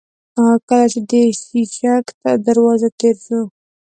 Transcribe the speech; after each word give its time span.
کله 0.67 0.85
چې 0.91 0.99
د 1.09 1.11
شېشک 1.41 2.05
تر 2.21 2.35
دروازه 2.47 2.87
تېر 2.99 3.15
شوو. 3.25 3.41